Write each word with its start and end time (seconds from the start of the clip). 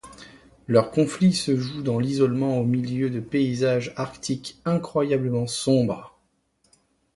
Leur 0.65 0.89
conflit 0.89 1.31
se 1.31 1.55
joue 1.55 1.83
dans 1.83 1.99
l'isolement 1.99 2.57
au 2.57 2.63
milieu 2.65 3.11
de 3.11 3.19
paysages 3.19 3.93
arctiques 3.95 4.59
incroyablement 4.65 5.45
sombres. 5.45 6.17